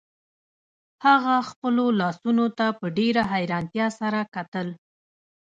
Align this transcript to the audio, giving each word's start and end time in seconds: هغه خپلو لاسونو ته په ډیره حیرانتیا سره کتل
هغه 1.05 1.35
خپلو 1.49 1.85
لاسونو 1.99 2.45
ته 2.57 2.65
په 2.79 2.85
ډیره 2.97 3.21
حیرانتیا 3.33 3.87
سره 3.99 4.19
کتل 4.35 4.67